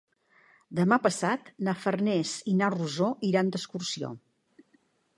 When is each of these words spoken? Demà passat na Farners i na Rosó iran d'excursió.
Demà 0.79 0.97
passat 1.03 1.51
na 1.69 1.77
Farners 1.83 2.33
i 2.53 2.57
na 2.63 2.73
Rosó 2.79 3.13
iran 3.31 3.55
d'excursió. 3.57 4.15